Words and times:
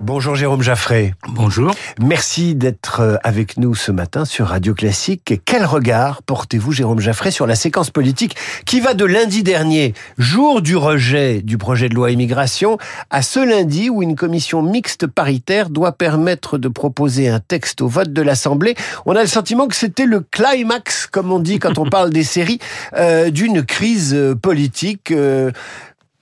Bonjour 0.00 0.34
Jérôme 0.34 0.62
Jaffré. 0.62 1.14
Bonjour. 1.28 1.74
Merci 2.00 2.54
d'être 2.54 3.00
euh, 3.00 3.16
avec 3.22 3.56
nous 3.56 3.74
ce 3.74 3.92
matin 3.92 4.24
sur 4.24 4.48
Radio 4.48 4.74
Classique. 4.74 5.40
Quel 5.44 5.64
regard 5.64 6.22
portez-vous, 6.22 6.72
Jérôme 6.72 7.00
Jaffré, 7.00 7.30
sur 7.30 7.46
la 7.46 7.54
séquence 7.54 7.90
politique 7.90 8.36
qui 8.66 8.80
va 8.80 8.94
de 8.94 9.04
lundi 9.04 9.42
dernier, 9.42 9.94
jour 10.18 10.62
du 10.62 10.76
rejet 10.76 11.42
du 11.42 11.58
projet 11.58 11.88
de 11.88 11.94
loi 11.94 12.10
immigration, 12.10 12.76
à 13.10 13.22
ce 13.22 13.38
lundi 13.38 13.88
où 13.88 14.02
une 14.02 14.16
commission 14.16 14.62
mixte 14.62 15.06
paritaire 15.06 15.70
doit 15.70 15.92
permettre 15.92 16.58
de 16.58 16.68
proposer 16.68 17.28
un 17.28 17.40
texte 17.40 17.80
au 17.80 17.88
vote 17.88 18.12
de 18.12 18.22
l'Assemblée? 18.22 18.74
On 19.06 19.14
a 19.14 19.22
le 19.22 19.28
sentiment 19.28 19.68
que 19.68 19.76
c'était 19.76 20.06
le 20.06 20.20
climax, 20.20 21.06
comme 21.06 21.30
on 21.30 21.38
dit 21.38 21.58
quand 21.58 21.78
on 21.78 21.88
parle 21.88 22.10
des 22.10 22.24
séries, 22.24 22.58
euh, 22.96 23.30
d'une 23.30 23.64
crise 23.64 24.12
euh, 24.12 24.34
politique 24.34 25.12
euh, 25.12 25.50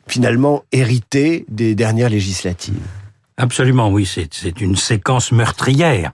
finalement 0.07 0.63
héritée 0.73 1.47
des 1.49 1.75
dernières 1.75 2.11
législatives. 2.11 3.02
Absolument, 3.43 3.91
oui, 3.91 4.07
c'est 4.07 4.61
une 4.61 4.77
séquence 4.77 5.33
meurtrière. 5.33 6.13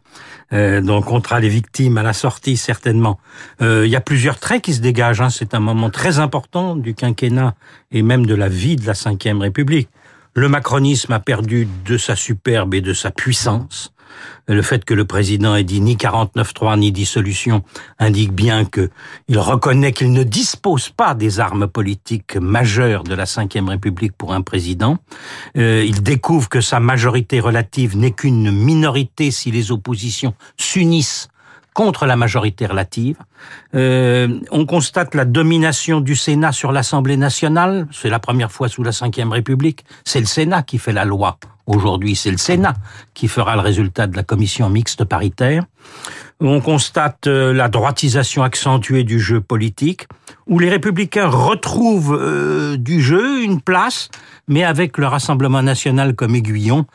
Euh, 0.55 0.81
donc 0.81 1.13
on 1.13 1.21
les 1.39 1.51
victimes 1.51 1.99
à 1.99 2.03
la 2.03 2.15
sortie 2.15 2.57
certainement. 2.57 3.21
Euh, 3.61 3.85
il 3.85 3.91
y 3.91 3.97
a 3.97 4.01
plusieurs 4.01 4.39
traits 4.39 4.63
qui 4.63 4.73
se 4.73 4.81
dégagent. 4.81 5.21
Hein. 5.21 5.29
C'est 5.29 5.53
un 5.53 5.61
moment 5.61 5.91
très 5.91 6.21
important 6.21 6.75
du 6.75 6.95
quinquennat 6.95 7.55
et 7.93 8.01
même 8.01 8.25
de 8.25 8.35
la 8.35 8.49
vie 8.49 8.77
de 8.77 8.87
la 8.87 8.95
Ve 8.95 9.41
République. 9.41 9.91
Le 10.35 10.49
macronisme 10.49 11.13
a 11.13 11.21
perdu 11.21 11.69
de 11.85 11.99
sa 11.99 12.17
superbe 12.17 12.73
et 12.73 12.81
de 12.81 12.95
sa 12.95 13.11
puissance. 13.11 13.93
Le 14.47 14.63
fait 14.63 14.85
que 14.85 14.95
le 14.95 15.05
président 15.05 15.55
ait 15.55 15.65
dit 15.65 15.81
ni 15.81 15.97
49-3 15.97 16.79
ni 16.79 16.93
dissolution 16.93 17.63
indique 17.99 18.33
bien 18.33 18.65
que 18.65 18.91
il 19.29 19.39
reconnaît 19.39 19.93
qu'il 19.93 20.13
ne 20.13 20.23
dispose 20.23 20.89
pas 20.89 21.15
des 21.15 21.41
armes 21.41 21.67
politiques 21.67 22.37
majeures 22.37 23.05
de 23.05 23.15
la 23.15 23.25
Ve 23.25 23.69
République 23.69 24.13
pour 24.17 24.33
un 24.33 24.43
président. 24.43 24.99
Euh, 25.57 25.85
il 25.87 26.03
découvre 26.03 26.49
que 26.49 26.61
sa 26.61 26.81
majorité 26.81 27.41
relative 27.41 27.97
n'est 27.97 28.13
qu'une 28.13 28.51
minorité 28.51 29.31
si 29.31 29.51
les 29.51 29.71
oppositions 29.73 30.35
s'unissent 30.57 31.29
contre 31.75 32.07
la 32.07 32.17
majorité 32.17 32.67
relative. 32.67 33.17
Euh, 33.75 34.41
on 34.51 34.67
constate 34.67 35.15
la 35.15 35.25
domination 35.25 36.01
du 36.01 36.17
Sénat 36.17 36.53
sur 36.53 36.73
l'Assemblée 36.73 37.17
nationale. 37.17 37.87
C'est 37.93 38.11
la 38.11 38.19
première 38.19 38.53
fois 38.53 38.69
sous 38.69 38.83
la 38.83 38.91
Ve 38.91 39.31
République. 39.31 39.85
C'est 40.05 40.21
le 40.21 40.27
Sénat 40.27 40.63
qui 40.63 40.79
fait 40.79 40.93
la 40.93 41.05
loi. 41.05 41.39
Aujourd'hui, 41.67 42.17
c'est 42.17 42.31
le 42.31 42.39
Sénat 42.39 42.75
qui 43.13 43.29
fera 43.29 43.55
le 43.55 43.61
résultat 43.61 44.07
de 44.07 44.17
la 44.17 44.23
commission 44.23 44.71
mixte 44.71 45.05
paritaire. 45.05 45.65
On 46.41 46.61
constate 46.61 47.27
euh, 47.27 47.53
la 47.53 47.69
droitisation 47.69 48.43
accentuée 48.43 49.05
du 49.05 49.21
jeu 49.21 49.41
politique, 49.41 50.07
où 50.47 50.59
les 50.59 50.71
républicains 50.71 51.27
retrouvent 51.27 52.17
euh, 52.19 52.77
du 52.77 53.03
jeu 53.03 53.43
une 53.43 53.61
place, 53.61 54.09
mais 54.47 54.65
avec 54.65 54.97
le 54.97 55.07
Rassemblement 55.07 55.63
national 55.63 56.15
comme 56.15 56.35
aiguillon, 56.35 56.87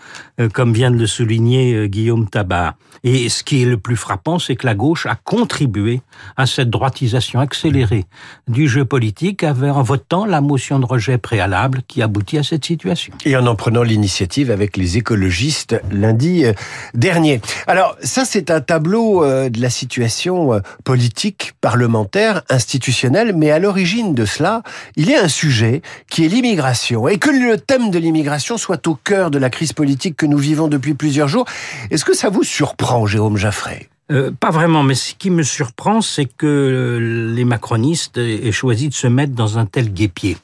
comme 0.53 0.73
vient 0.73 0.89
de 0.89 0.97
le 0.97 1.05
souligner 1.05 1.87
Guillaume 1.87 2.27
Tabar. 2.27 2.73
Et 3.03 3.27
ce 3.27 3.43
qui 3.43 3.61
est 3.61 3.65
le 3.65 3.77
plus 3.77 3.97
frappant, 3.97 4.39
c'est 4.39 4.55
que 4.55 4.65
la 4.65 4.75
gauche 4.75 5.05
a 5.05 5.15
contribué 5.15 6.01
à 6.37 6.45
cette 6.45 6.69
droitisation 6.69 7.39
accélérée 7.39 8.05
du 8.47 8.67
jeu 8.67 8.85
politique 8.85 9.43
en 9.43 9.81
votant 9.81 10.25
la 10.25 10.41
motion 10.41 10.79
de 10.79 10.85
rejet 10.85 11.17
préalable 11.17 11.81
qui 11.87 12.01
aboutit 12.01 12.37
à 12.37 12.43
cette 12.43 12.65
situation. 12.65 13.13
Et 13.25 13.35
en 13.35 13.45
en 13.47 13.55
prenant 13.55 13.83
l'initiative 13.83 14.51
avec 14.51 14.77
les 14.77 14.97
écologistes 14.97 15.75
lundi 15.91 16.45
euh, 16.45 16.53
dernier. 16.93 17.41
Alors 17.67 17.95
ça, 18.01 18.25
c'est 18.25 18.51
un 18.51 18.61
tableau 18.61 19.23
de 19.25 19.61
la 19.61 19.69
situation 19.69 20.61
politique, 20.83 21.53
parlementaire, 21.61 22.41
institutionnelle, 22.49 23.33
mais 23.35 23.51
à 23.51 23.59
l'origine 23.59 24.13
de 24.13 24.25
cela, 24.25 24.63
il 24.95 25.09
y 25.09 25.15
a 25.15 25.23
un 25.23 25.27
sujet 25.27 25.81
qui 26.09 26.25
est 26.25 26.27
l'immigration 26.27 27.07
et 27.07 27.17
que 27.17 27.29
le 27.29 27.57
thème 27.57 27.91
de 27.91 27.99
l'immigration 27.99 28.57
soit 28.57 28.87
au 28.87 28.95
cœur 28.95 29.31
de 29.31 29.37
la 29.37 29.49
crise 29.49 29.73
politique 29.73 30.15
que 30.15 30.25
nous 30.25 30.37
vivons 30.37 30.67
depuis 30.67 30.93
plusieurs 30.93 31.27
jours. 31.27 31.45
Est-ce 31.91 32.05
que 32.05 32.15
ça 32.15 32.29
vous 32.29 32.43
surprend, 32.43 33.05
Jérôme 33.05 33.37
Jaffray? 33.37 33.87
Euh, 34.11 34.31
pas 34.37 34.49
vraiment, 34.49 34.83
mais 34.83 34.95
ce 34.95 35.15
qui 35.15 35.29
me 35.29 35.43
surprend, 35.43 36.01
c'est 36.01 36.25
que 36.25 36.45
euh, 36.45 37.33
les 37.33 37.45
macronistes 37.45 38.17
aient 38.17 38.51
choisi 38.51 38.89
de 38.89 38.93
se 38.93 39.07
mettre 39.07 39.33
dans 39.33 39.57
un 39.57 39.65
tel 39.65 39.93
guépier. 39.93 40.37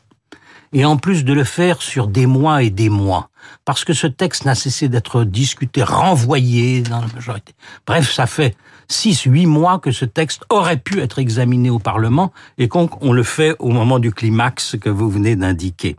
Et 0.72 0.86
en 0.86 0.98
plus 0.98 1.26
de 1.26 1.34
le 1.34 1.44
faire 1.44 1.82
sur 1.82 2.08
des 2.08 2.26
mois 2.26 2.64
et 2.64 2.70
des 2.70 2.90
mois. 2.90 3.30
Parce 3.66 3.84
que 3.84 3.94
ce 3.94 4.08
texte 4.08 4.46
n'a 4.46 4.56
cessé 4.56 4.88
d'être 4.88 5.24
discuté, 5.24 5.84
renvoyé 5.84 6.82
dans 6.82 7.02
la 7.02 7.08
majorité. 7.08 7.54
Bref, 7.88 8.12
ça 8.12 8.28
fait 8.28 8.56
six, 8.88 9.24
huit 9.24 9.46
mois 9.46 9.80
que 9.80 9.92
ce 9.92 10.06
texte 10.06 10.44
aurait 10.50 10.78
pu 10.78 11.00
être 11.00 11.20
examiné 11.20 11.70
au 11.70 11.80
Parlement 11.80 12.32
et 12.58 12.68
qu'on 12.68 13.14
le 13.14 13.24
fait 13.24 13.56
au 13.60 13.70
moment 13.70 14.00
du 14.00 14.12
climax 14.12 14.76
que 14.80 14.90
vous 14.90 15.10
venez 15.10 15.36
d'indiquer. 15.36 15.96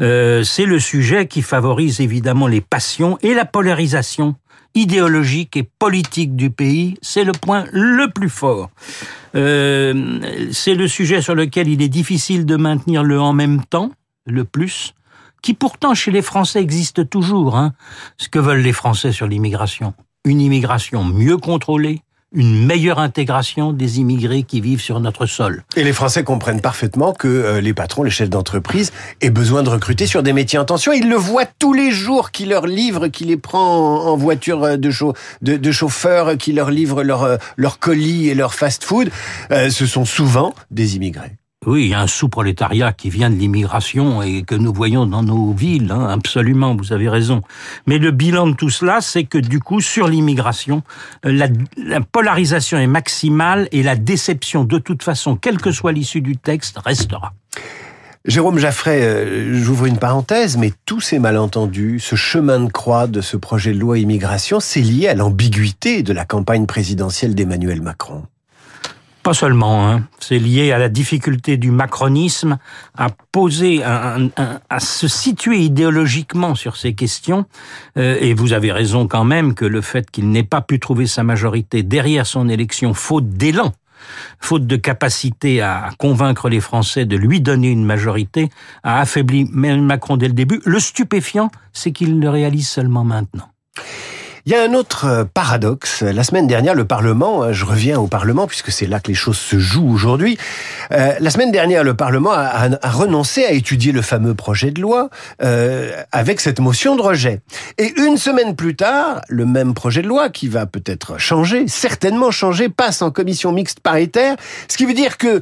Euh, 0.00 0.42
c'est 0.42 0.66
le 0.66 0.78
sujet 0.78 1.26
qui 1.26 1.42
favorise 1.42 2.00
évidemment 2.00 2.46
les 2.46 2.60
passions 2.60 3.18
et 3.22 3.34
la 3.34 3.44
polarisation 3.44 4.34
idéologique 4.74 5.56
et 5.56 5.62
politique 5.62 6.36
du 6.36 6.50
pays, 6.50 6.96
c'est 7.02 7.24
le 7.24 7.32
point 7.32 7.66
le 7.72 8.10
plus 8.10 8.30
fort. 8.30 8.70
Euh, 9.34 10.48
c'est 10.52 10.74
le 10.74 10.88
sujet 10.88 11.22
sur 11.22 11.34
lequel 11.34 11.68
il 11.68 11.82
est 11.82 11.88
difficile 11.88 12.46
de 12.46 12.56
maintenir 12.56 13.02
le 13.02 13.20
en 13.20 13.32
même 13.32 13.64
temps, 13.64 13.90
le 14.26 14.44
plus, 14.44 14.94
qui 15.42 15.54
pourtant 15.54 15.94
chez 15.94 16.10
les 16.10 16.22
Français 16.22 16.60
existe 16.60 17.08
toujours. 17.08 17.56
Hein. 17.56 17.72
Ce 18.16 18.28
que 18.28 18.38
veulent 18.38 18.62
les 18.62 18.72
Français 18.72 19.12
sur 19.12 19.26
l'immigration. 19.26 19.94
Une 20.24 20.40
immigration 20.40 21.04
mieux 21.04 21.36
contrôlée, 21.36 22.02
une 22.34 22.66
meilleure 22.66 22.98
intégration 22.98 23.72
des 23.72 24.00
immigrés 24.00 24.42
qui 24.42 24.60
vivent 24.60 24.80
sur 24.80 25.00
notre 25.00 25.26
sol. 25.26 25.64
Et 25.76 25.84
les 25.84 25.92
Français 25.92 26.24
comprennent 26.24 26.60
parfaitement 26.60 27.12
que 27.12 27.28
euh, 27.28 27.60
les 27.60 27.74
patrons, 27.74 28.02
les 28.02 28.10
chefs 28.10 28.30
d'entreprise 28.30 28.92
aient 29.20 29.30
besoin 29.30 29.62
de 29.62 29.68
recruter 29.68 30.06
sur 30.06 30.22
des 30.22 30.32
métiers 30.32 30.58
en 30.58 30.64
tension. 30.64 30.92
Ils 30.92 31.08
le 31.08 31.16
voient 31.16 31.46
tous 31.58 31.72
les 31.72 31.90
jours 31.90 32.30
qui 32.30 32.46
leur 32.46 32.66
livrent, 32.66 33.08
qui 33.08 33.24
les 33.24 33.36
prend 33.36 34.06
en 34.06 34.16
voiture 34.16 34.64
euh, 34.64 34.76
de, 34.76 35.56
de 35.56 35.72
chauffeur, 35.72 36.36
qui 36.36 36.52
leur 36.52 36.70
livrent 36.70 37.02
leur, 37.02 37.22
euh, 37.22 37.36
leur 37.56 37.78
colis 37.78 38.28
et 38.28 38.34
leur 38.34 38.54
fast-food. 38.54 39.10
ce 39.50 39.86
sont 39.86 40.04
souvent 40.04 40.54
des 40.70 40.96
immigrés. 40.96 41.36
Oui, 41.64 41.84
il 41.84 41.88
y 41.90 41.94
a 41.94 42.00
un 42.00 42.08
sous-prolétariat 42.08 42.92
qui 42.92 43.08
vient 43.08 43.30
de 43.30 43.36
l'immigration 43.36 44.20
et 44.20 44.42
que 44.42 44.56
nous 44.56 44.72
voyons 44.72 45.06
dans 45.06 45.22
nos 45.22 45.52
villes, 45.52 45.92
hein, 45.92 46.08
absolument, 46.08 46.74
vous 46.74 46.92
avez 46.92 47.08
raison. 47.08 47.40
Mais 47.86 47.98
le 47.98 48.10
bilan 48.10 48.48
de 48.48 48.54
tout 48.54 48.70
cela, 48.70 49.00
c'est 49.00 49.22
que 49.22 49.38
du 49.38 49.60
coup, 49.60 49.80
sur 49.80 50.08
l'immigration, 50.08 50.82
euh, 51.24 51.32
la, 51.32 51.46
la, 51.76 52.00
polarisation 52.00 52.78
est 52.78 52.88
maximale 52.88 53.68
et 53.70 53.84
la 53.84 53.94
déception, 53.94 54.64
de 54.64 54.78
toute 54.78 55.04
façon, 55.04 55.36
quelle 55.36 55.58
que 55.58 55.70
soit 55.70 55.92
l'issue 55.92 56.20
du 56.20 56.36
texte, 56.36 56.78
restera. 56.84 57.32
Jérôme 58.24 58.58
Jaffray, 58.58 59.00
euh, 59.00 59.54
j'ouvre 59.54 59.86
une 59.86 59.98
parenthèse, 59.98 60.56
mais 60.56 60.72
tous 60.84 61.00
ces 61.00 61.20
malentendus, 61.20 62.00
ce 62.00 62.16
chemin 62.16 62.58
de 62.58 62.70
croix 62.72 63.06
de 63.06 63.20
ce 63.20 63.36
projet 63.36 63.72
de 63.72 63.78
loi 63.78 63.98
immigration, 63.98 64.58
c'est 64.58 64.80
lié 64.80 65.08
à 65.08 65.14
l'ambiguïté 65.14 66.02
de 66.02 66.12
la 66.12 66.24
campagne 66.24 66.66
présidentielle 66.66 67.36
d'Emmanuel 67.36 67.82
Macron. 67.82 68.24
Pas 69.22 69.34
seulement, 69.34 69.88
hein. 69.88 70.02
c'est 70.18 70.40
lié 70.40 70.72
à 70.72 70.78
la 70.78 70.88
difficulté 70.88 71.56
du 71.56 71.70
macronisme 71.70 72.58
à 72.96 73.08
poser, 73.30 73.84
à, 73.84 74.18
se 74.80 75.06
situer 75.06 75.58
idéologiquement 75.58 76.56
sur 76.56 76.76
ces 76.76 76.94
questions. 76.94 77.46
Euh, 77.96 78.16
et 78.20 78.34
vous 78.34 78.52
avez 78.52 78.72
raison 78.72 79.06
quand 79.06 79.22
même 79.22 79.54
que 79.54 79.64
le 79.64 79.80
fait 79.80 80.10
qu'il 80.10 80.30
n'ait 80.30 80.42
pas 80.42 80.60
pu 80.60 80.80
trouver 80.80 81.06
sa 81.06 81.22
majorité 81.22 81.84
derrière 81.84 82.26
son 82.26 82.48
élection, 82.48 82.94
faute 82.94 83.28
d'élan, 83.28 83.72
faute 84.40 84.66
de 84.66 84.74
capacité 84.74 85.60
à 85.60 85.90
convaincre 85.98 86.48
les 86.48 86.60
Français 86.60 87.04
de 87.04 87.16
lui 87.16 87.40
donner 87.40 87.70
une 87.70 87.84
majorité, 87.84 88.50
a 88.82 89.00
affaibli 89.00 89.44
Macron 89.52 90.16
dès 90.16 90.26
le 90.26 90.34
début. 90.34 90.60
Le 90.64 90.80
stupéfiant, 90.80 91.50
c'est 91.72 91.92
qu'il 91.92 92.18
le 92.18 92.28
réalise 92.28 92.68
seulement 92.68 93.04
maintenant. 93.04 93.48
Il 94.44 94.50
y 94.50 94.56
a 94.56 94.62
un 94.64 94.74
autre 94.74 95.04
euh, 95.04 95.24
paradoxe. 95.24 96.02
La 96.02 96.24
semaine 96.24 96.48
dernière, 96.48 96.74
le 96.74 96.84
Parlement, 96.84 97.44
euh, 97.44 97.52
je 97.52 97.64
reviens 97.64 98.00
au 98.00 98.08
Parlement 98.08 98.48
puisque 98.48 98.72
c'est 98.72 98.86
là 98.86 98.98
que 98.98 99.06
les 99.06 99.14
choses 99.14 99.38
se 99.38 99.60
jouent 99.60 99.88
aujourd'hui. 99.88 100.36
Euh, 100.90 101.12
la 101.20 101.30
semaine 101.30 101.52
dernière, 101.52 101.84
le 101.84 101.94
Parlement 101.94 102.32
a, 102.32 102.68
renoncé 102.90 103.44
à 103.44 103.52
étudier 103.52 103.92
le 103.92 104.02
fameux 104.02 104.34
projet 104.34 104.72
de 104.72 104.80
loi 104.80 105.10
avec 106.10 106.40
cette 106.40 106.58
motion 106.58 106.96
de 106.96 107.02
rejet. 107.02 107.40
Et 107.78 107.92
une 108.00 108.16
semaine 108.16 108.56
plus 108.56 108.74
tard, 108.74 109.20
le 109.28 109.46
même 109.46 109.74
projet 109.74 110.02
de 110.02 110.08
loi 110.08 110.28
qui 110.28 110.48
va 110.48 110.66
peut-être 110.66 111.18
changer, 111.18 111.68
certainement 111.68 112.30
changer, 112.30 112.68
passe 112.68 113.02
en 113.02 113.10
commission 113.10 113.52
mixte 113.52 113.80
paritaire. 113.80 114.36
Ce 114.68 114.76
qui 114.76 114.86
veut 114.86 114.94
dire 114.94 115.18
que 115.18 115.40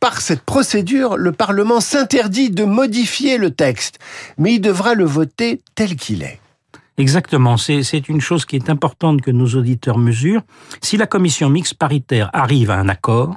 par 0.00 0.20
cette 0.20 0.42
procédure, 0.42 1.16
le 1.16 1.32
Parlement 1.32 1.80
s'interdit 1.80 2.50
de 2.50 2.64
modifier 2.64 3.38
le 3.38 3.50
texte, 3.50 3.98
mais 4.38 4.54
il 4.54 4.60
devra 4.60 4.94
le 4.94 5.04
voter 5.04 5.62
tel 5.74 5.96
qu'il 5.96 6.22
est. 6.22 6.40
Exactement, 6.96 7.56
c'est 7.56 8.08
une 8.08 8.20
chose 8.20 8.44
qui 8.44 8.54
est 8.54 8.70
importante 8.70 9.20
que 9.20 9.32
nos 9.32 9.48
auditeurs 9.56 9.98
mesurent. 9.98 10.42
Si 10.80 10.96
la 10.96 11.08
commission 11.08 11.50
mixte 11.50 11.74
paritaire 11.74 12.30
arrive 12.32 12.70
à 12.70 12.76
un 12.76 12.88
accord, 12.88 13.34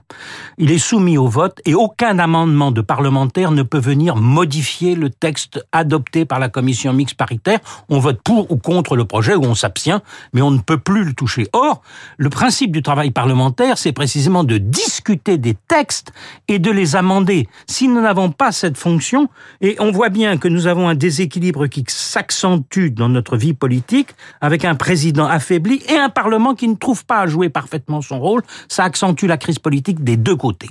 il 0.60 0.72
est 0.72 0.78
soumis 0.78 1.18
au 1.18 1.28
vote 1.28 1.60
et 1.66 1.74
aucun 1.74 2.20
amendement 2.20 2.72
de 2.72 2.82
parlementaire 2.82 3.50
ne 3.50 3.64
peut 3.64 3.80
venir 3.80 4.16
modifier 4.16 4.94
le 4.94 5.10
texte 5.10 5.66
adopté 5.72 6.24
par 6.24 6.38
la 6.38 6.50
commission 6.50 6.94
mixte 6.94 7.18
paritaire. 7.18 7.58
On 7.90 7.98
vote 7.98 8.22
pour 8.24 8.52
ou 8.52 8.58
contre 8.58 8.96
le 8.96 9.06
projet 9.06 9.34
ou 9.34 9.44
on 9.44 9.56
s'abstient, 9.56 10.02
mais 10.34 10.44
on 10.44 10.52
ne 10.52 10.60
peut 10.60 10.78
plus 10.78 11.04
le 11.04 11.14
toucher. 11.14 11.48
Or, 11.54 11.82
le 12.18 12.30
principe 12.30 12.72
du 12.72 12.84
travail 12.84 13.10
parlementaire, 13.10 13.80
c'est 13.80 13.92
précisément 13.92 14.44
de 14.44 14.60
discuter 14.60 15.40
des 15.40 15.56
textes 15.68 16.14
et 16.48 16.60
de 16.60 16.70
les 16.70 16.96
amender. 16.96 17.48
Si 17.66 17.88
nous 17.88 18.02
n'avons 18.02 18.30
pas 18.30 18.52
cette 18.52 18.78
fonction, 18.78 19.30
et 19.62 19.78
on 19.80 19.92
voit 19.92 20.10
bien 20.10 20.38
que 20.38 20.48
nous 20.48 20.68
avons 20.68 20.88
un 20.88 20.96
déséquilibre 20.96 21.66
qui 21.66 21.84
s'accentue 21.88 22.90
dans 22.92 23.10
notre 23.10 23.36
vie 23.36 23.47
politique, 23.54 24.10
avec 24.42 24.66
un 24.66 24.76
président 24.76 25.26
affaibli 25.26 25.82
et 25.90 25.98
un 25.98 26.10
Parlement 26.10 26.56
qui 26.56 26.68
ne 26.68 26.76
trouve 26.76 27.06
pas 27.06 27.20
à 27.20 27.28
jouer 27.28 27.50
parfaitement 27.50 28.02
son 28.02 28.20
rôle. 28.20 28.42
Ça 28.68 28.84
accentue 28.84 29.26
la 29.26 29.38
crise 29.38 29.60
politique 29.60 30.04
des 30.04 30.18
deux 30.18 30.36
côtés. 30.36 30.70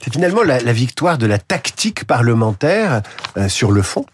C'est 0.00 0.12
finalement 0.12 0.42
la, 0.42 0.58
victoire 0.72 1.18
de 1.18 1.26
la 1.26 1.38
tactique 1.38 2.04
parlementaire 2.04 3.02
euh, 3.36 3.48
sur 3.48 3.72
le 3.72 3.82
fond 3.82 4.06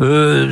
euh, 0.00 0.50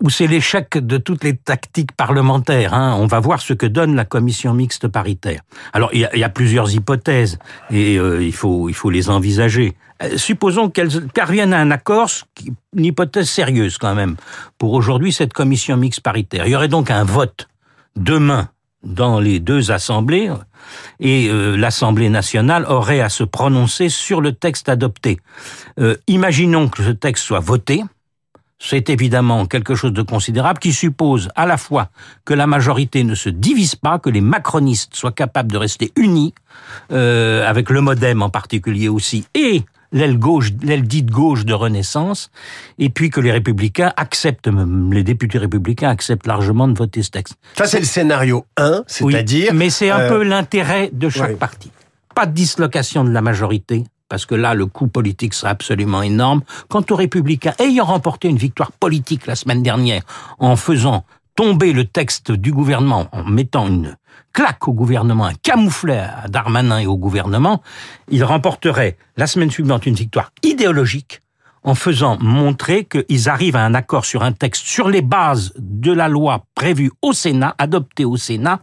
ou 0.00 0.10
c'est 0.10 0.26
l'échec 0.26 0.76
de 0.78 0.98
toutes 0.98 1.24
les 1.24 1.36
tactiques 1.36 1.92
parlementaires. 1.92 2.74
Hein. 2.74 2.96
On 2.98 3.06
va 3.06 3.20
voir 3.20 3.40
ce 3.40 3.52
que 3.52 3.66
donne 3.66 3.94
la 3.94 4.04
commission 4.04 4.54
mixte 4.54 4.88
paritaire. 4.88 5.40
Alors, 5.72 5.90
il 5.92 6.00
y 6.00 6.24
a, 6.24 6.28
plusieurs 6.28 6.72
hypothèses 6.74 7.38
et 7.70 7.98
euh, 7.98 8.22
il, 8.22 8.32
faut, 8.32 8.68
il 8.68 8.74
faut 8.74 8.90
les 8.90 9.08
envisager. 9.08 9.74
Euh, 10.02 10.16
supposons 10.16 10.68
qu'elles 10.68 11.08
parviennent 11.08 11.54
à 11.54 11.60
un 11.60 11.70
accord, 11.70 12.10
une 12.76 12.84
hypothèse 12.84 13.30
sérieuse 13.30 13.78
quand 13.78 13.94
même, 13.94 14.16
pour 14.58 14.72
aujourd'hui 14.72 15.12
cette 15.12 15.32
commission 15.32 15.76
mixte 15.76 16.00
paritaire. 16.00 16.46
Il 16.46 16.52
y 16.52 16.56
aurait 16.56 16.68
donc 16.68 16.90
un 16.90 17.04
vote 17.04 17.48
demain 17.96 18.48
dans 18.84 19.20
les 19.20 19.40
deux 19.40 19.70
assemblées 19.70 20.30
et 21.00 21.28
euh, 21.28 21.56
l'Assemblée 21.56 22.08
nationale 22.08 22.64
aurait 22.68 23.00
à 23.00 23.08
se 23.08 23.24
prononcer 23.24 23.88
sur 23.88 24.20
le 24.20 24.32
texte 24.32 24.68
adopté. 24.68 25.18
Euh, 25.78 25.96
imaginons 26.06 26.68
que 26.68 26.82
ce 26.82 26.90
texte 26.90 27.24
soit 27.24 27.40
voté, 27.40 27.82
c'est 28.58 28.88
évidemment 28.90 29.46
quelque 29.46 29.74
chose 29.74 29.92
de 29.92 30.02
considérable 30.02 30.58
qui 30.58 30.72
suppose 30.72 31.28
à 31.34 31.46
la 31.46 31.56
fois 31.56 31.88
que 32.24 32.34
la 32.34 32.46
majorité 32.46 33.04
ne 33.04 33.14
se 33.14 33.28
divise 33.28 33.74
pas, 33.74 33.98
que 33.98 34.10
les 34.10 34.20
macronistes 34.20 34.94
soient 34.94 35.12
capables 35.12 35.52
de 35.52 35.58
rester 35.58 35.92
unis, 35.96 36.34
euh, 36.92 37.46
avec 37.46 37.70
le 37.70 37.80
modem 37.80 38.22
en 38.22 38.30
particulier 38.30 38.88
aussi, 38.88 39.26
et 39.34 39.62
l'aile 39.92 40.18
gauche, 40.18 40.50
l'aile 40.62 40.82
dite 40.82 41.10
gauche 41.10 41.44
de 41.44 41.54
Renaissance, 41.54 42.30
et 42.78 42.90
puis 42.90 43.10
que 43.10 43.20
les 43.20 43.32
républicains 43.32 43.92
acceptent, 43.96 44.48
les 44.90 45.04
députés 45.04 45.38
républicains 45.38 45.88
acceptent 45.88 46.26
largement 46.26 46.68
de 46.68 46.76
voter 46.76 47.02
ce 47.02 47.10
texte. 47.10 47.36
Ça, 47.56 47.66
c'est 47.66 47.78
le 47.78 47.84
scénario 47.84 48.44
1, 48.56 48.84
c'est-à-dire... 48.86 49.54
mais 49.54 49.70
c'est 49.70 49.90
un 49.90 50.00
euh, 50.00 50.08
peu 50.08 50.22
l'intérêt 50.22 50.90
de 50.92 51.08
chaque 51.08 51.36
parti. 51.36 51.70
Pas 52.14 52.26
de 52.26 52.32
dislocation 52.32 53.04
de 53.04 53.10
la 53.10 53.22
majorité, 53.22 53.84
parce 54.08 54.26
que 54.26 54.34
là, 54.34 54.54
le 54.54 54.66
coût 54.66 54.86
politique 54.86 55.34
serait 55.34 55.50
absolument 55.50 56.02
énorme. 56.02 56.42
Quant 56.68 56.84
aux 56.90 56.96
républicains, 56.96 57.54
ayant 57.58 57.84
remporté 57.84 58.28
une 58.28 58.36
victoire 58.36 58.72
politique 58.72 59.26
la 59.26 59.34
semaine 59.34 59.62
dernière 59.62 60.02
en 60.38 60.56
faisant 60.56 61.04
tomber 61.36 61.72
le 61.72 61.84
texte 61.84 62.30
du 62.30 62.52
gouvernement, 62.52 63.08
en 63.12 63.24
mettant 63.24 63.66
une 63.66 63.96
claque 64.32 64.68
au 64.68 64.72
gouvernement, 64.72 65.26
un 65.26 65.34
camouflet 65.34 65.98
à 65.98 66.28
Darmanin 66.28 66.78
et 66.78 66.86
au 66.86 66.96
gouvernement, 66.96 67.62
il 68.08 68.24
remporterait 68.24 68.96
la 69.16 69.26
semaine 69.26 69.50
suivante 69.50 69.86
une 69.86 69.94
victoire 69.94 70.32
idéologique 70.42 71.20
en 71.64 71.74
faisant 71.74 72.18
montrer 72.20 72.84
qu'ils 72.84 73.28
arrivent 73.28 73.56
à 73.56 73.64
un 73.64 73.74
accord 73.74 74.04
sur 74.04 74.22
un 74.22 74.32
texte 74.32 74.66
sur 74.66 74.88
les 74.88 75.02
bases 75.02 75.52
de 75.58 75.92
la 75.92 76.08
loi 76.08 76.44
prévue 76.54 76.92
au 77.02 77.12
Sénat, 77.12 77.54
adoptée 77.58 78.04
au 78.04 78.16
Sénat, 78.16 78.60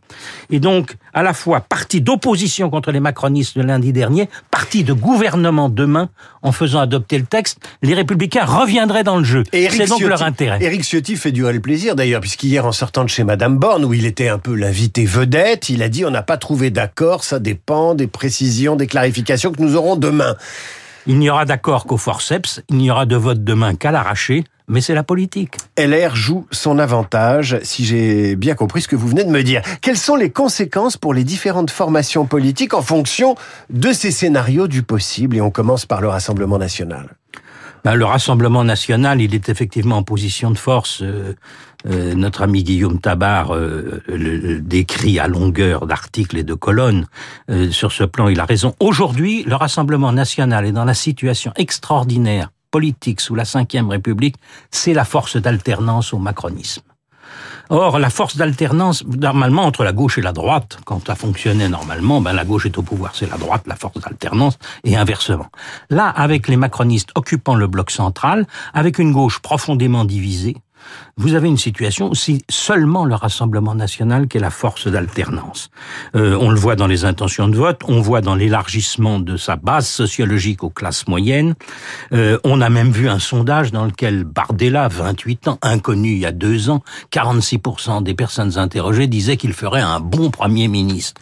et 0.52 0.60
donc 0.60 0.96
à 1.14 1.24
la 1.24 1.34
fois 1.34 1.62
parti 1.62 2.00
d'opposition 2.00 2.70
contre 2.70 2.92
les 2.92 3.00
macronistes 3.00 3.58
de 3.58 3.64
lundi 3.64 3.92
dernier, 3.92 4.30
parti 4.52 4.84
de 4.84 4.94
gouvernement 4.94 5.68
demain, 5.68 6.10
en 6.44 6.52
faisant 6.52 6.80
adopter 6.80 7.18
le 7.18 7.26
texte, 7.26 7.60
les 7.82 7.94
républicains 7.94 8.46
reviendraient 8.46 9.04
dans 9.04 9.18
le 9.18 9.24
jeu. 9.24 9.44
C'est 9.52 9.88
donc 9.88 10.02
leur 10.02 10.24
intérêt. 10.24 10.64
Éric 10.64 10.84
Ciotti 10.84 11.16
fait 11.16 11.32
durer 11.32 11.54
le 11.54 11.60
plaisir 11.60 11.96
d'ailleurs, 11.96 12.22
puisqu'hier 12.22 12.66
en 12.66 12.72
sortant 12.72 13.04
de 13.04 13.10
chez 13.10 13.24
Madame 13.24 13.58
Borne, 13.58 13.84
où 13.84 13.94
il 13.94 14.06
était 14.06 14.30
un 14.30 14.38
peu 14.38 14.56
l'invité 14.56 15.06
vedette, 15.06 15.70
il 15.70 15.82
a 15.84 15.90
dit 15.90 16.06
on 16.06 16.12
n'a 16.12 16.24
pas 16.24 16.38
trouvé 16.38 16.70
d'accord, 16.70 17.24
ça 17.24 17.40
dépend 17.40 17.96
des 17.96 18.08
précisions, 18.08 18.76
des 18.76 18.88
clarifications 18.88 19.52
que 19.52 19.62
nous 19.62 19.76
aurons 19.76 19.96
demain. 19.96 20.36
Il 21.08 21.18
n'y 21.20 21.30
aura 21.30 21.46
d'accord 21.46 21.86
qu'au 21.86 21.98
forceps, 21.98 22.62
il 22.70 22.78
n'y 22.78 22.92
aura 22.92 23.06
de 23.06 23.16
vote 23.16 23.44
demain 23.44 23.76
qu'à 23.76 23.92
l'arraché, 23.92 24.44
mais 24.68 24.82
c'est 24.82 24.94
la 24.94 25.04
politique. 25.04 25.58
LR 25.78 26.16
joue 26.16 26.48
son 26.52 26.80
avantage, 26.80 27.60
si 27.64 27.84
j'ai 27.84 28.36
bien 28.36 28.56
compris 28.56 28.82
ce 28.82 28.88
que 28.88 28.96
vous 28.96 29.08
venez 29.08 29.24
de 29.24 29.30
me 29.30 29.44
dire. 29.44 29.62
Quelles 29.82 29.98
sont 29.98 30.16
les 30.16 30.30
conséquences 30.30 30.98
pour 30.98 31.14
les 31.14 31.24
différentes 31.24 31.72
formations 31.72 32.26
politiques 32.26 32.74
en 32.74 32.82
fonction 32.82 33.36
de 33.70 33.92
ces 33.92 34.12
scénarios 34.12 34.68
du 34.68 34.84
possible? 34.84 35.36
Et 35.36 35.42
on 35.42 35.52
commence 35.52 35.86
par 35.86 36.02
le 36.02 36.08
Rassemblement 36.08 36.58
national. 36.58 37.10
Ben, 37.84 37.96
le 37.96 38.06
Rassemblement 38.06 38.64
national, 38.64 39.22
il 39.22 39.34
est 39.34 39.50
effectivement 39.50 39.98
en 39.98 40.04
position 40.04 40.52
de 40.52 40.58
force. 40.58 41.02
Euh, 41.02 41.34
euh, 41.88 42.14
notre 42.14 42.42
ami 42.44 42.64
Guillaume 42.64 43.00
Tabar 43.00 43.56
euh, 43.56 44.02
le, 44.08 44.60
décrit 44.60 45.20
à 45.20 45.28
longueur 45.28 45.88
d'articles 45.88 46.38
et 46.38 46.44
de 46.44 46.54
colonnes. 46.54 47.08
sur 47.72 47.92
ce 47.92 48.04
plan, 48.04 48.28
il 48.28 48.40
a 48.40 48.46
raison. 48.46 48.76
Aujourd'hui, 48.80 49.44
le 49.44 49.56
Rassemblement 49.56 50.12
national 50.12 50.66
est 50.66 50.72
dans 50.72 50.86
la 50.86 50.94
situation 50.94 51.52
extraordinaire 51.56 52.50
politique 52.72 53.22
sous 53.22 53.36
la 53.36 53.44
Ve 53.44 53.90
République, 53.90 54.38
c'est 54.72 54.94
la 54.94 55.06
force 55.06 55.38
d'alternance 55.38 56.14
au 56.14 56.18
macronisme. 56.18 56.82
Or, 57.70 58.00
la 58.00 58.10
force 58.10 58.36
d'alternance, 58.36 59.06
normalement, 59.06 59.64
entre 59.64 59.86
la 59.86 59.94
gauche 59.94 60.18
et 60.18 60.22
la 60.22 60.34
droite, 60.34 60.80
quand 60.84 61.08
ça 61.08 61.16
fonctionnait 61.16 61.70
normalement, 61.70 62.20
ben, 62.20 62.34
la 62.34 62.44
gauche 62.44 62.66
est 62.66 62.78
au 62.78 62.82
pouvoir, 62.82 63.16
c'est 63.16 63.30
la 63.30 63.38
droite, 63.38 63.64
la 63.66 63.78
force 63.78 63.98
d'alternance, 63.98 64.58
et 64.84 64.98
inversement. 64.98 65.48
Là, 65.90 66.10
avec 66.10 66.50
les 66.50 66.58
macronistes 66.58 67.12
occupant 67.16 67.56
le 67.56 67.68
bloc 67.68 67.92
central, 67.92 68.46
avec 68.74 69.00
une 69.00 69.14
gauche 69.14 69.40
profondément 69.40 70.04
divisée, 70.04 70.58
vous 71.18 71.36
avez 71.36 71.48
une 71.48 71.58
situation 71.58 72.10
où 72.12 72.16
c'est 72.16 72.40
seulement 72.50 73.06
le 73.06 73.16
Rassemblement 73.16 73.76
national 73.76 74.28
qui 74.28 74.38
est 74.38 74.42
la 74.42 74.50
force 74.50 74.88
d'alternance. 74.88 75.70
Euh, 76.16 76.38
on 76.40 76.50
le 76.50 76.60
voit 76.60 76.76
dans 76.76 76.88
les 76.88 77.06
intentions 77.06 77.48
de 77.48 77.56
vote, 77.56 77.82
on 77.88 78.02
voit 78.02 78.22
dans 78.22 78.36
l'élargissement 78.36 79.20
de 79.20 79.38
sa 79.38 79.56
base 79.56 79.88
sociologique 79.88 80.64
aux 80.64 80.70
classes 80.70 81.08
moyennes. 81.08 81.56
Euh, 82.14 82.38
on 82.44 82.62
a 82.62 82.70
même 82.70 82.92
vu 82.92 83.10
un 83.10 83.20
sondage 83.20 83.72
dans 83.72 83.86
lequel 83.86 84.24
Bardella, 84.24 84.88
28 84.88 85.48
ans, 85.50 85.60
inconnu 85.62 86.14
il 86.14 86.20
y 86.20 86.26
a 86.26 86.32
deux 86.32 86.70
ans, 86.70 86.82
46% 87.12 88.04
des 88.04 88.14
personnes 88.14 88.58
interrogées 88.58 89.08
disaient 89.08 89.38
qu'il 89.38 89.54
ferait 89.54 89.82
un 89.82 90.00
bon 90.00 90.30
Premier 90.32 90.68
ministre. 90.68 91.22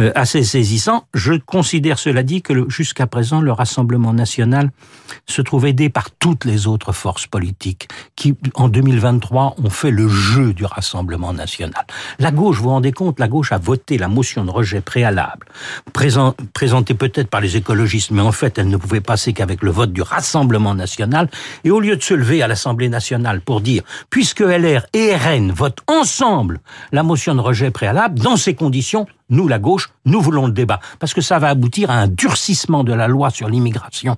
Euh, 0.00 0.12
assez 0.14 0.42
saisissant. 0.42 1.06
Je 1.14 1.34
considère 1.34 1.98
cela 1.98 2.22
dit 2.22 2.42
que 2.42 2.68
jusqu'à 2.68 3.06
présent, 3.06 3.40
le 3.40 3.52
Rassemblement 3.52 4.12
national 4.12 4.70
se 5.26 5.42
trouve 5.42 5.66
aidé 5.66 5.88
par 5.88 6.10
toutes 6.10 6.44
les 6.44 6.66
autres 6.66 6.92
forces 6.92 7.26
politiques 7.26 7.88
qui, 8.16 8.34
en 8.54 8.68
2023, 8.98 9.56
ont 9.62 9.70
fait 9.70 9.90
le 9.90 10.08
jeu 10.08 10.52
du 10.52 10.64
Rassemblement 10.64 11.32
national. 11.32 11.84
La 12.18 12.30
gauche, 12.30 12.56
vous 12.56 12.64
vous 12.64 12.70
rendez 12.70 12.92
compte, 12.92 13.18
la 13.18 13.28
gauche 13.28 13.52
a 13.52 13.58
voté 13.58 13.98
la 13.98 14.08
motion 14.08 14.44
de 14.44 14.50
rejet 14.50 14.80
préalable, 14.80 15.46
présentée 16.52 16.94
peut-être 16.94 17.28
par 17.28 17.40
les 17.40 17.56
écologistes, 17.56 18.10
mais 18.10 18.20
en 18.20 18.32
fait, 18.32 18.58
elle 18.58 18.68
ne 18.68 18.76
pouvait 18.76 19.00
passer 19.00 19.32
qu'avec 19.32 19.62
le 19.62 19.70
vote 19.70 19.92
du 19.92 20.02
Rassemblement 20.02 20.74
national. 20.74 21.28
Et 21.64 21.70
au 21.70 21.80
lieu 21.80 21.96
de 21.96 22.02
se 22.02 22.14
lever 22.14 22.42
à 22.42 22.48
l'Assemblée 22.48 22.88
nationale 22.88 23.40
pour 23.40 23.60
dire, 23.60 23.82
puisque 24.10 24.40
LR 24.40 24.86
et 24.92 25.14
RN 25.14 25.52
votent 25.52 25.82
ensemble 25.86 26.60
la 26.92 27.02
motion 27.02 27.34
de 27.34 27.40
rejet 27.40 27.70
préalable, 27.70 28.18
dans 28.18 28.36
ces 28.36 28.54
conditions, 28.54 29.06
nous, 29.30 29.48
la 29.48 29.58
gauche, 29.58 29.90
nous 30.04 30.20
voulons 30.20 30.46
le 30.46 30.52
débat. 30.52 30.80
Parce 30.98 31.14
que 31.14 31.20
ça 31.20 31.38
va 31.38 31.48
aboutir 31.48 31.90
à 31.90 31.94
un 31.94 32.08
durcissement 32.08 32.84
de 32.84 32.92
la 32.92 33.08
loi 33.08 33.30
sur 33.30 33.48
l'immigration. 33.48 34.16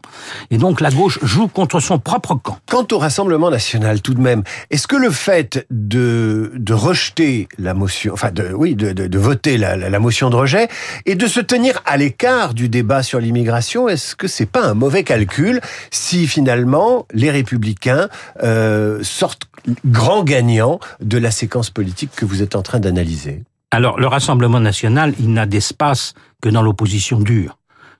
Et 0.50 0.58
donc 0.58 0.80
la 0.80 0.90
gauche 0.90 1.18
joue 1.22 1.48
contre 1.48 1.80
son 1.80 1.98
propre 1.98 2.34
camp. 2.34 2.58
Quant 2.68 2.86
au 2.92 2.98
Rassemblement 2.98 3.50
national, 3.50 4.00
tout 4.02 4.14
de 4.14 4.20
même, 4.20 4.42
est-ce 4.70 4.86
que 4.86 4.96
le 4.96 5.10
fait 5.10 5.66
de, 5.70 6.52
de 6.54 6.72
rejeter 6.72 7.48
la 7.58 7.74
motion, 7.74 8.12
enfin, 8.12 8.30
de, 8.30 8.52
oui, 8.52 8.74
de, 8.74 8.92
de, 8.92 9.06
de 9.06 9.18
voter 9.18 9.58
la, 9.58 9.76
la, 9.76 9.98
motion 9.98 10.30
de 10.30 10.36
rejet 10.36 10.68
et 11.06 11.14
de 11.14 11.26
se 11.26 11.40
tenir 11.40 11.82
à 11.86 11.96
l'écart 11.96 12.54
du 12.54 12.68
débat 12.68 13.02
sur 13.02 13.20
l'immigration, 13.20 13.88
est-ce 13.88 14.14
que 14.14 14.28
c'est 14.28 14.46
pas 14.46 14.62
un 14.64 14.74
mauvais 14.74 15.04
calcul 15.04 15.60
si 15.90 16.26
finalement 16.26 17.06
les 17.12 17.30
républicains 17.30 18.08
euh, 18.42 19.00
sortent 19.02 19.44
grands 19.84 20.22
gagnants 20.22 20.80
de 21.00 21.18
la 21.18 21.30
séquence 21.30 21.70
politique 21.70 22.10
que 22.16 22.24
vous 22.24 22.42
êtes 22.42 22.56
en 22.56 22.62
train 22.62 22.80
d'analyser? 22.80 23.42
Alors, 23.70 24.00
le 24.00 24.08
Rassemblement 24.08 24.60
national, 24.60 25.14
il 25.20 25.32
n'a 25.32 25.46
d'espace 25.46 26.14
que 26.42 26.48
dans 26.48 26.62
l'opposition 26.62 27.20
dure. 27.20 27.56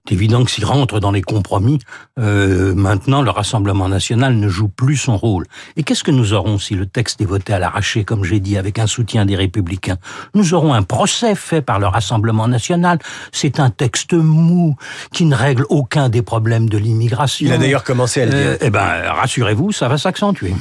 C'est 0.09 0.15
évident 0.15 0.45
que 0.45 0.51
s'il 0.51 0.65
rentre 0.65 0.99
dans 0.99 1.13
les 1.13 1.23
compromis, 1.23 1.79
euh, 2.19 2.75
maintenant, 2.75 3.23
le 3.23 3.31
Rassemblement 3.31 3.89
national 3.89 4.35
ne 4.35 4.49
joue 4.49 4.69
plus 4.69 4.97
son 4.97 5.17
rôle. 5.17 5.45
Et 5.77 5.83
qu'est-ce 5.83 6.03
que 6.03 6.11
nous 6.11 6.33
aurons 6.33 6.59
si 6.59 6.75
le 6.75 6.87
texte 6.87 7.21
est 7.21 7.27
voté 7.27 7.53
à 7.53 7.59
l'arraché, 7.59 8.03
comme 8.05 8.25
j'ai 8.25 8.41
dit, 8.41 8.57
avec 8.57 8.79
un 8.79 8.87
soutien 8.87 9.27
des 9.27 9.37
républicains? 9.37 9.99
Nous 10.35 10.55
aurons 10.55 10.73
un 10.73 10.83
procès 10.83 11.35
fait 11.35 11.63
par 11.63 11.79
le 11.79 11.87
Rassemblement 11.87 12.49
national. 12.49 12.99
C'est 13.31 13.61
un 13.61 13.71
texte 13.71 14.15
mou 14.15 14.75
qui 15.13 15.27
ne 15.27 15.35
règle 15.37 15.67
aucun 15.69 16.09
des 16.09 16.23
problèmes 16.23 16.69
de 16.69 16.79
l'immigration. 16.79 17.47
Il 17.47 17.53
a 17.53 17.59
d'ailleurs 17.59 17.85
commencé 17.85 18.23
à 18.23 18.25
le 18.25 18.33
dire. 18.33 18.41
Euh, 18.41 18.57
eh 18.63 18.71
ben, 18.71 19.13
rassurez-vous, 19.13 19.71
ça 19.71 19.87
va 19.87 19.99
s'accentuer. 19.99 20.55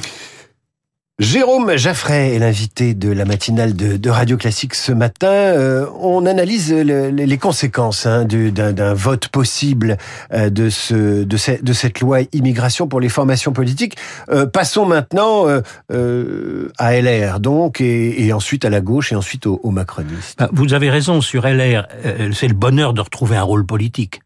Jérôme 1.20 1.76
Jaffray 1.76 2.34
est 2.34 2.38
l'invité 2.38 2.94
de 2.94 3.12
la 3.12 3.26
matinale 3.26 3.74
de, 3.76 4.08
Radio 4.10 4.38
Classique 4.38 4.74
ce 4.74 4.90
matin. 4.90 5.28
Euh, 5.28 5.84
on 6.00 6.24
analyse 6.24 6.72
les 6.72 7.36
conséquences 7.36 8.06
hein, 8.06 8.24
d'un 8.24 8.94
vote 8.94 9.28
possible 9.28 9.98
euh, 10.32 10.48
de, 10.48 10.70
ce, 10.70 11.22
de, 11.22 11.72
cette 11.74 12.00
loi 12.00 12.20
immigration 12.32 12.88
pour 12.88 13.00
les 13.00 13.10
formations 13.10 13.52
politiques. 13.52 13.98
Euh, 14.30 14.46
passons 14.46 14.86
maintenant 14.86 15.44
à 16.78 17.00
LR, 17.00 17.38
donc, 17.38 17.82
et, 17.82 18.32
ensuite 18.32 18.64
à 18.64 18.70
la 18.70 18.80
gauche, 18.80 19.12
et 19.12 19.14
ensuite 19.14 19.46
aux, 19.46 19.60
aux 19.62 19.70
macronistes. 19.72 20.42
Vous 20.52 20.72
avez 20.72 20.88
raison 20.88 21.20
sur 21.20 21.46
LR. 21.46 21.86
C'est 22.32 22.48
le 22.48 22.54
bonheur 22.54 22.94
de 22.94 23.02
retrouver 23.02 23.36
un 23.36 23.42
rôle 23.42 23.66
politique. 23.66 24.22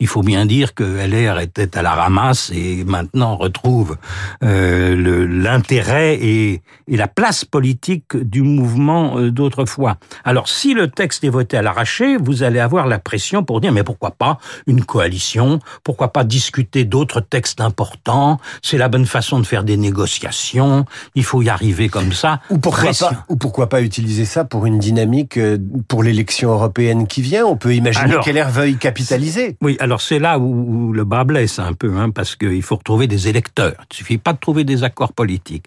Il 0.00 0.06
faut 0.06 0.22
bien 0.22 0.46
dire 0.46 0.74
que 0.74 0.84
LR 0.84 1.40
était 1.40 1.76
à 1.76 1.82
la 1.82 1.94
ramasse 1.94 2.50
et 2.54 2.84
maintenant 2.84 3.36
retrouve 3.36 3.96
euh, 4.42 5.26
l'intérêt 5.28 6.14
et, 6.14 6.62
et, 6.88 6.96
la 6.96 7.08
place 7.08 7.44
politique 7.44 8.16
du 8.16 8.42
mouvement 8.42 9.18
euh, 9.18 9.30
d'autrefois. 9.30 9.96
Alors 10.24 10.48
si 10.48 10.74
le 10.74 10.88
texte 10.88 11.24
est 11.24 11.28
voté 11.28 11.56
à 11.56 11.62
l'arraché, 11.62 12.16
vous 12.16 12.42
allez 12.42 12.60
avoir 12.60 12.86
la 12.86 12.98
pression 12.98 13.44
pour 13.44 13.60
dire 13.60 13.72
mais 13.72 13.84
pourquoi 13.84 14.12
pas 14.12 14.38
une 14.66 14.84
coalition? 14.84 15.58
Pourquoi 15.84 16.12
pas 16.12 16.24
discuter 16.24 16.84
d'autres 16.84 17.20
textes 17.20 17.60
importants? 17.60 18.38
C'est 18.62 18.78
la 18.78 18.88
bonne 18.88 19.06
façon 19.06 19.40
de 19.40 19.46
faire 19.46 19.64
des 19.64 19.76
négociations. 19.76 20.84
Il 21.14 21.24
faut 21.24 21.42
y 21.42 21.48
arriver 21.48 21.88
comme 21.88 22.12
ça. 22.12 22.40
Ou 22.50 22.58
pourquoi, 22.58 22.90
pas, 22.98 23.24
ou 23.28 23.36
pourquoi 23.36 23.68
pas 23.68 23.82
utiliser 23.82 24.24
ça 24.24 24.44
pour 24.44 24.66
une 24.66 24.78
dynamique 24.78 25.36
euh, 25.36 25.58
pour 25.88 26.02
l'élection 26.02 26.50
européenne 26.52 27.06
qui 27.06 27.22
vient? 27.22 27.44
On 27.44 27.56
peut 27.56 27.74
imaginer 27.74 28.16
qu'elle 28.22 28.38
veuille 28.44 28.76
capitaliser. 28.76 29.56
Oui, 29.66 29.76
alors 29.80 30.00
c'est 30.00 30.20
là 30.20 30.38
où, 30.38 30.92
le 30.92 31.02
bas 31.02 31.24
blesse 31.24 31.58
un 31.58 31.72
peu, 31.72 31.96
hein, 31.96 32.10
parce 32.10 32.36
qu'il 32.36 32.62
faut 32.62 32.76
retrouver 32.76 33.08
des 33.08 33.26
électeurs. 33.26 33.74
Il 33.90 33.96
suffit 33.96 34.16
pas 34.16 34.32
de 34.32 34.38
trouver 34.38 34.62
des 34.62 34.84
accords 34.84 35.12
politiques. 35.12 35.64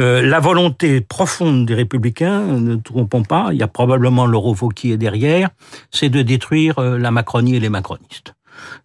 Euh, 0.00 0.20
la 0.20 0.40
volonté 0.40 1.00
profonde 1.00 1.64
des 1.64 1.74
républicains, 1.74 2.40
ne 2.40 2.74
trompons 2.74 3.22
pas, 3.22 3.50
il 3.52 3.58
y 3.58 3.62
a 3.62 3.68
probablement 3.68 4.26
qui 4.74 4.90
est 4.90 4.96
derrière, 4.96 5.50
c'est 5.92 6.08
de 6.08 6.22
détruire 6.22 6.80
euh, 6.80 6.98
la 6.98 7.12
Macronie 7.12 7.54
et 7.54 7.60
les 7.60 7.68
macronistes. 7.68 8.34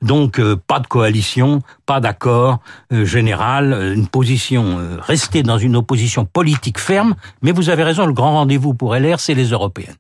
Donc 0.04 0.40
euh, 0.40 0.56
pas 0.56 0.80
de 0.80 0.86
coalition, 0.86 1.64
pas 1.88 2.00
d'accord 2.00 2.60
général, 2.92 3.74
une 3.96 4.06
position 4.06 4.78
rester 5.00 5.42
dans 5.42 5.58
une 5.58 5.76
opposition 5.76 6.26
politique 6.26 6.78
ferme. 6.80 7.16
Mais 7.42 7.52
vous 7.52 7.72
avez 7.72 7.84
raison, 7.84 8.06
le 8.06 8.14
grand 8.14 8.34
rendez-vous 8.34 8.76
pour 8.76 8.94
LR, 8.94 9.20
c'est 9.20 9.34
les 9.34 9.50
européennes. 9.50 9.96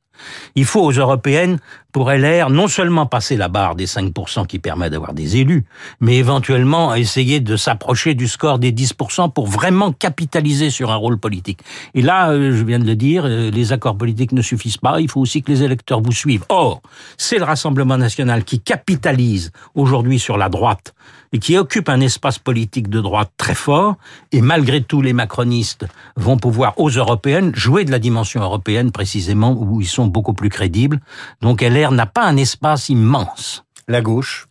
Il 0.56 0.66
faut 0.66 0.82
aux 0.82 0.92
européennes, 0.92 1.58
pour 1.92 2.12
LR, 2.12 2.50
non 2.50 2.68
seulement 2.68 3.06
passer 3.06 3.38
la 3.38 3.48
barre 3.48 3.76
des 3.76 3.86
5% 3.86 4.48
qui 4.48 4.60
permet 4.60 4.90
d'avoir 4.90 5.14
des 5.14 5.38
élus, 5.38 5.66
mais 6.00 6.18
éventuellement 6.18 6.96
essayer 6.96 7.40
de 7.40 7.56
s'approcher 7.56 8.14
du 8.14 8.28
score 8.28 8.60
des 8.60 8.72
10% 8.72 9.32
pour 9.32 9.48
vraiment 9.48 9.92
capitaliser 9.92 10.70
sur 10.70 10.92
un 10.92 10.96
rôle 10.96 11.18
politique. 11.18 11.60
Et 11.94 12.02
là, 12.02 12.32
euh, 12.32 12.56
je 12.56 12.64
viens 12.64 12.80
de 12.80 12.86
le 12.86 12.96
dire, 12.96 13.24
euh, 13.26 13.52
les 13.52 13.74
accords 13.74 13.98
politiques 13.98 14.32
ne 14.32 14.42
suffisent 14.42 14.78
pas, 14.78 15.02
il 15.02 15.10
faut 15.10 15.22
aussi 15.22 15.42
que 15.42 15.52
les 15.52 15.64
électeurs 15.64 16.02
vous 16.02 16.12
suivent. 16.12 16.46
Or, 16.50 16.82
c'est 17.18 17.38
le 17.38 17.44
Rassemblement 17.44 17.98
national 17.98 18.44
qui 18.44 18.60
capitalise 18.60 19.52
aujourd'hui 19.76 20.20
sur 20.20 20.38
la 20.38 20.50
droite 20.50 20.94
et 21.34 21.40
qui 21.40 21.58
occupe 21.58 21.88
un 21.90 22.02
espace 22.02 22.40
politique 22.40 22.90
de 22.90 23.00
droite 23.00 23.32
très 23.38 23.56
fort, 23.56 23.96
et 24.32 24.42
malgré 24.42 24.82
tout, 24.82 25.02
les 25.02 25.14
macronistes 25.14 25.86
vont 26.18 26.38
pouvoir, 26.38 26.74
aux 26.78 26.90
européennes, 26.90 27.52
jouer 27.56 27.86
de 27.86 27.92
la 27.92 28.00
dimension 28.00 28.42
européenne 28.42 28.92
précisément, 28.92 29.54
où 29.58 29.80
ils 29.80 29.88
sont 29.88 30.08
beaucoup 30.08 30.34
plus 30.34 30.50
crédibles. 30.50 31.00
Donc 31.42 31.62
LR 31.82 31.92
n'a 31.92 32.06
pas 32.06 32.24
un 32.24 32.38
espace 32.38 32.90
immense. 32.90 33.66
La 33.88 34.02
gauche 34.02 34.48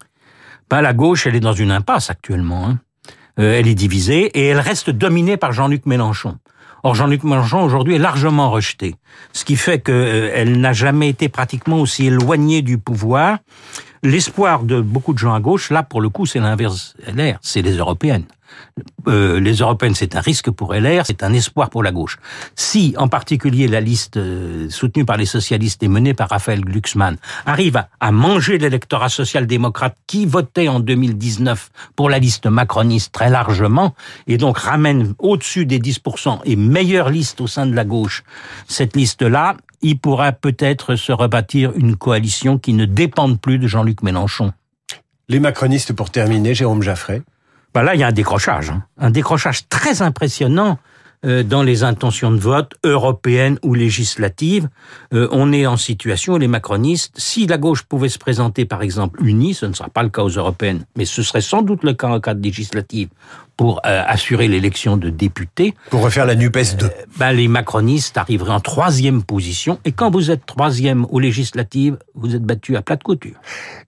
Pas 0.69 0.83
la 0.83 0.93
gauche, 0.93 1.27
elle 1.27 1.37
est 1.37 1.41
dans 1.41 1.53
une 1.53 1.71
impasse 1.71 2.11
actuellement. 2.11 2.69
Hein. 2.69 2.79
Euh, 3.39 3.59
elle 3.59 3.69
est 3.69 3.75
divisée 3.75 4.27
et 4.39 4.47
elle 4.49 4.61
reste 4.61 4.91
dominée 4.91 5.37
par 5.37 5.53
Jean-Luc 5.53 5.87
Mélenchon. 5.87 6.39
Or, 6.83 6.95
Jean-Luc 6.95 7.25
Mélenchon, 7.25 7.63
aujourd'hui, 7.63 7.95
est 7.95 7.99
largement 7.99 8.51
rejeté. 8.51 8.95
Ce 9.33 9.45
qui 9.45 9.57
fait 9.57 9.81
qu'elle 9.81 9.95
euh, 9.95 10.57
n'a 10.57 10.73
jamais 10.73 11.09
été 11.09 11.29
pratiquement 11.29 11.79
aussi 11.79 12.07
éloignée 12.07 12.63
du 12.63 12.79
pouvoir. 12.79 13.39
L'espoir 14.03 14.63
de 14.63 14.81
beaucoup 14.81 15.13
de 15.13 15.19
gens 15.19 15.35
à 15.35 15.41
gauche, 15.41 15.71
là, 15.71 15.83
pour 15.83 16.01
le 16.01 16.09
coup, 16.09 16.25
c'est 16.25 16.41
l'inverse. 16.41 16.95
LR, 17.07 17.39
c'est 17.43 17.61
les 17.61 17.77
européennes. 17.77 18.25
Euh, 19.09 19.41
les 19.41 19.57
européennes, 19.57 19.95
c'est 19.95 20.17
un 20.17 20.21
risque 20.21 20.51
pour 20.51 20.75
LR, 20.75 21.05
c'est 21.05 21.23
un 21.23 21.33
espoir 21.33 21.71
pour 21.71 21.83
la 21.83 21.93
gauche. 21.93 22.19
Si, 22.55 22.95
en 22.97 23.09
particulier, 23.09 23.69
la 23.69 23.81
liste 23.81 24.17
euh, 24.17 24.69
soutenue 24.71 25.05
par 25.05 25.17
les 25.17 25.27
socialistes 25.27 25.83
et 25.83 25.89
menée 25.89 26.15
par 26.15 26.31
Raphaël 26.31 26.63
Glucksmann 26.63 27.17
arrive 27.47 27.83
à, 28.01 28.13
manger 28.13 28.59
l'électorat 28.59 29.09
social-démocrate 29.09 29.97
qui 30.07 30.27
votait 30.27 30.69
en 30.69 30.81
2019 30.81 31.71
pour 31.95 32.11
la 32.11 32.19
liste 32.19 32.47
macroniste 32.47 33.13
très 33.13 33.31
largement, 33.31 33.95
et 34.27 34.37
donc 34.37 34.59
ramène 34.59 35.15
au-dessus 35.19 35.67
des 35.67 35.79
10% 35.79 36.41
et 36.45 36.57
meilleure 36.57 37.11
liste 37.11 37.41
au 37.41 37.47
sein 37.47 37.67
de 37.67 37.75
la 37.75 37.85
gauche, 37.85 38.25
cette 38.67 38.97
liste-là, 38.97 39.57
il 39.83 39.99
pourra 39.99 40.33
peut-être 40.33 40.97
se 40.97 41.13
rebâtir 41.13 41.73
une 41.77 41.97
coalition 41.97 42.59
qui 42.59 42.73
ne 42.73 42.85
dépende 42.85 43.41
plus 43.41 43.59
de 43.59 43.67
Jean-Luc 43.67 44.03
Mélenchon. 44.03 44.53
Les 45.29 45.41
macronistes, 45.41 45.93
pour 45.93 46.11
terminer, 46.11 46.55
Jérôme 46.55 46.83
Jaffray 46.83 47.23
bah 47.73 47.83
là, 47.83 47.95
il 47.95 48.01
y 48.01 48.03
a 48.03 48.09
un 48.09 48.13
décrochage, 48.13 48.71
hein. 48.71 48.83
un 48.99 49.11
décrochage 49.11 49.69
très 49.69 50.03
impressionnant 50.03 50.79
euh, 51.25 51.43
dans 51.43 51.63
les 51.63 51.85
intentions 51.85 52.33
de 52.33 52.39
vote 52.39 52.73
européennes 52.83 53.59
ou 53.63 53.75
législatives. 53.75 54.69
Euh, 55.15 55.29
on 55.31 55.53
est 55.53 55.67
en 55.67 55.77
situation 55.77 56.35
où 56.35 56.39
les 56.39 56.49
macronistes, 56.49 57.13
si 57.17 57.47
la 57.47 57.59
gauche 57.59 57.83
pouvait 57.85 58.09
se 58.09 58.19
présenter 58.19 58.65
par 58.65 58.83
exemple 58.83 59.23
unie, 59.25 59.55
ce 59.55 59.67
ne 59.67 59.73
sera 59.73 59.89
pas 59.89 60.03
le 60.03 60.09
cas 60.09 60.23
aux 60.23 60.31
européennes, 60.31 60.85
mais 60.97 61.05
ce 61.05 61.23
serait 61.23 61.43
sans 61.43 61.63
doute 61.63 61.85
le 61.85 61.93
cas 61.93 62.09
en 62.09 62.21
cadre 62.21 62.43
législatif, 62.43 63.09
pour 63.61 63.83
euh, 63.85 64.03
assurer 64.07 64.49
l'élection 64.49 64.97
de 64.97 65.11
députés. 65.11 65.75
Pour 65.91 66.01
refaire 66.01 66.25
la 66.25 66.35
NUPES 66.35 66.79
2. 66.79 66.91
ben, 67.19 67.33
les 67.33 67.47
macronistes 67.47 68.17
arriveraient 68.17 68.55
en 68.55 68.61
troisième 68.61 69.23
position. 69.23 69.79
Et 69.85 69.93
quand 69.93 70.11
vous 70.11 70.31
êtes 70.31 70.47
troisième 70.47 71.05
aux 71.11 71.21
législatives, 71.21 71.99
vous 72.15 72.35
êtes 72.35 72.43
battu 72.43 72.75
à 72.79 72.81
plat 72.81 72.97
de 72.97 73.03
couture. 73.03 73.35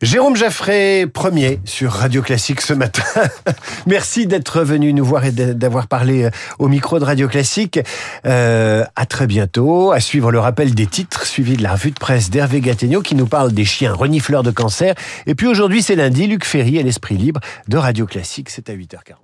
Jérôme 0.02 0.36
Jaffré, 0.36 1.06
premier 1.10 1.58
sur 1.64 1.90
Radio 1.90 2.20
Classique 2.20 2.60
ce 2.60 2.74
matin. 2.74 3.02
Merci 3.86 4.26
d'être 4.26 4.60
venu 4.60 4.92
nous 4.92 5.06
voir 5.06 5.24
et 5.24 5.32
d'avoir 5.32 5.86
parlé 5.86 6.24
euh, 6.24 6.30
au 6.58 6.68
micro 6.68 6.98
de 6.98 7.04
Radio 7.04 7.26
Classique. 7.26 7.80
Euh, 8.26 8.84
à 8.94 9.06
très 9.06 9.26
bientôt. 9.26 9.92
À 9.92 10.00
suivre 10.00 10.30
le 10.30 10.38
rappel 10.38 10.74
des 10.74 10.86
titres, 10.86 11.24
suivi 11.24 11.56
de 11.56 11.62
la 11.62 11.72
revue 11.72 11.92
de 11.92 11.98
presse 11.98 12.28
d'Hervé 12.28 12.60
Gattegno 12.60 13.00
qui 13.00 13.14
nous 13.14 13.26
parle 13.26 13.52
des 13.52 13.64
chiens 13.64 13.94
renifleurs 13.94 14.42
de 14.42 14.50
cancer. 14.50 14.94
Et 15.24 15.34
puis 15.34 15.46
aujourd'hui, 15.46 15.82
c'est 15.82 15.96
lundi, 15.96 16.26
Luc 16.26 16.44
Ferry 16.44 16.76
et 16.76 16.82
l'Esprit 16.82 17.16
Libre 17.16 17.40
de 17.68 17.78
Radio 17.78 18.04
Classique. 18.04 18.50
C'est 18.50 18.68
à 18.68 18.74
8h40. 18.74 19.21